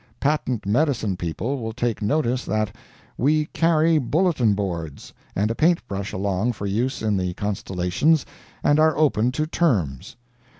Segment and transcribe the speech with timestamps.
[0.19, 2.75] Patent medicine people will take notice that
[3.19, 8.25] WE CARRY BULLETIN BOARDS and a paint brush along for use in the constellations,
[8.63, 10.15] and are open to terms.